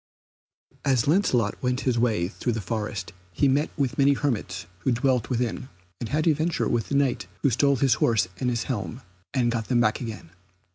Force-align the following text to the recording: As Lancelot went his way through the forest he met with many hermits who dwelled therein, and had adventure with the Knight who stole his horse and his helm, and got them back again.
As 0.83 1.07
Lancelot 1.07 1.61
went 1.61 1.81
his 1.81 1.99
way 1.99 2.27
through 2.27 2.53
the 2.53 2.59
forest 2.59 3.13
he 3.33 3.47
met 3.47 3.69
with 3.77 3.99
many 3.99 4.13
hermits 4.13 4.65
who 4.79 4.91
dwelled 4.91 5.25
therein, 5.25 5.69
and 5.99 6.09
had 6.09 6.25
adventure 6.25 6.67
with 6.67 6.89
the 6.89 6.95
Knight 6.95 7.27
who 7.43 7.51
stole 7.51 7.75
his 7.75 7.93
horse 8.01 8.27
and 8.39 8.49
his 8.49 8.63
helm, 8.63 9.03
and 9.31 9.51
got 9.51 9.67
them 9.67 9.79
back 9.79 10.01
again. 10.01 10.31